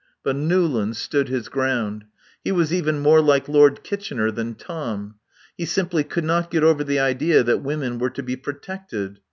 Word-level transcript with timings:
But 0.23 0.35
Newlands 0.35 0.97
stood 0.97 1.29
his 1.29 1.47
ground. 1.47 2.05
He 2.43 2.51
was 2.51 2.73
even 2.73 3.01
more 3.01 3.21
like 3.21 3.47
Lord 3.47 3.83
Kitchener 3.83 4.31
than 4.31 4.55
Tom. 4.55 5.17
He 5.55 5.65
simply 5.65 6.03
could 6.03 6.23
not 6.25 6.49
get 6.49 6.63
over 6.63 6.83
the 6.83 6.97
idea 6.97 7.43
that 7.43 7.61
women 7.61 7.99
were 7.99 8.09
to 8.09 8.23
be 8.23 8.35
protected. 8.35 9.19